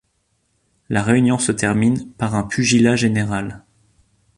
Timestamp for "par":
2.13-2.33